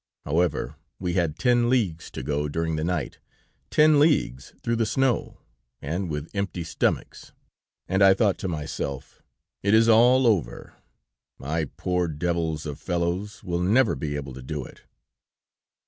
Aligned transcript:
However, 0.25 0.77
we 0.97 1.13
had 1.13 1.37
ten 1.37 1.69
leagues 1.69 2.09
to 2.09 2.23
go 2.23 2.49
during 2.49 2.75
the 2.75 2.83
night, 2.83 3.19
ten 3.69 3.99
leagues 3.99 4.51
through 4.63 4.77
the 4.77 4.85
snow, 4.87 5.37
and 5.79 6.09
with 6.09 6.31
empty 6.33 6.63
stomachs, 6.63 7.33
and 7.87 8.01
I 8.03 8.15
thought 8.15 8.39
to 8.39 8.47
myself: 8.47 9.21
"'It 9.61 9.75
is 9.75 9.87
all 9.87 10.25
over; 10.25 10.73
my 11.37 11.65
poor 11.65 12.07
devils 12.07 12.65
of 12.65 12.79
fellows 12.79 13.43
will 13.43 13.61
never 13.61 13.93
be 13.93 14.15
able 14.15 14.33
to 14.33 14.41
do 14.41 14.65
it.' 14.65 14.81